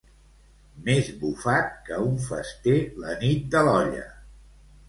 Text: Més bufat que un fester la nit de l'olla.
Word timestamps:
Més 0.87 1.11
bufat 1.19 1.69
que 1.89 2.01
un 2.07 2.17
fester 2.31 2.75
la 3.05 3.15
nit 3.27 3.47
de 3.55 3.63
l'olla. 3.69 4.07